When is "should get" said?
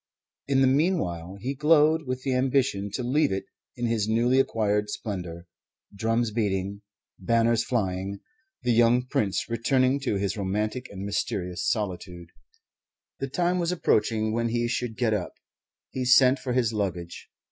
14.67-15.13